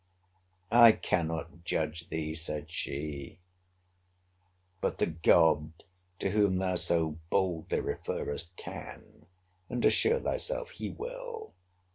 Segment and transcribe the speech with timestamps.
[0.71, 3.37] I cannot judge thee, said she;
[4.81, 5.73] but the GOD
[6.17, 9.27] to whom thou so boldly referrest can,
[9.69, 11.53] and, assure thyself, He will.